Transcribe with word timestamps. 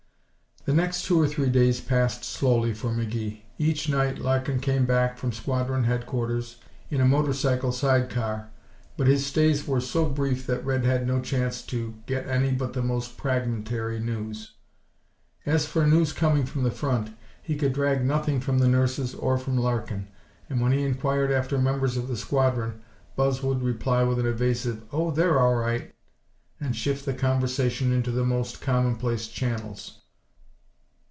The 0.63 0.73
next 0.73 1.05
two 1.05 1.19
or 1.19 1.27
three 1.27 1.49
days 1.49 1.81
passed 1.81 2.23
slowly 2.23 2.75
for 2.75 2.89
McGee. 2.91 3.41
Each 3.57 3.89
night 3.89 4.19
Larkin 4.19 4.59
came 4.59 4.85
back 4.85 5.17
from 5.17 5.31
squadron 5.31 5.85
headquarters 5.85 6.57
in 6.91 7.01
a 7.01 7.05
motor 7.07 7.33
cycle 7.33 7.71
side 7.71 8.11
car, 8.11 8.51
but 8.95 9.07
his 9.07 9.25
stays 9.25 9.65
were 9.67 9.81
so 9.81 10.05
brief 10.07 10.45
that 10.45 10.63
Red 10.63 10.85
had 10.85 11.07
no 11.07 11.19
chance 11.19 11.63
to 11.63 11.95
get 12.05 12.27
any 12.27 12.51
but 12.51 12.73
the 12.73 12.83
most 12.83 13.13
fragmentary 13.19 13.99
news. 13.99 14.51
As 15.47 15.65
for 15.65 15.87
news 15.87 16.11
from 16.11 16.61
the 16.61 16.69
front, 16.69 17.09
he 17.41 17.55
could 17.57 17.73
drag 17.73 18.05
nothing 18.05 18.39
from 18.39 18.59
the 18.59 18.67
nurses 18.67 19.15
or 19.15 19.39
from 19.39 19.57
Larkin, 19.57 20.09
and 20.47 20.61
when 20.61 20.73
he 20.73 20.83
inquired 20.83 21.31
after 21.31 21.57
members 21.57 21.97
of 21.97 22.07
the 22.07 22.15
squadron 22.15 22.83
Buzz 23.15 23.41
would 23.41 23.63
reply 23.63 24.03
with 24.03 24.19
an 24.19 24.27
evasive, 24.27 24.83
"Oh, 24.91 25.09
they're 25.09 25.39
all 25.39 25.55
right," 25.55 25.91
and 26.59 26.75
shift 26.75 27.03
the 27.05 27.15
conversation 27.15 27.91
into 27.91 28.11
the 28.11 28.23
most 28.23 28.61
commonplace 28.61 29.25
channels. 29.27 29.97